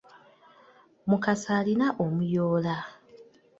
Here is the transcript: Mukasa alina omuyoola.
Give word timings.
Mukasa 1.09 1.49
alina 1.59 1.87
omuyoola. 2.05 2.75